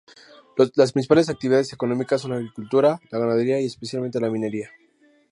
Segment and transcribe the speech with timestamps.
[0.77, 4.71] Las principales actividades económicas son la agricultura, la ganadería y especialmente; la minería.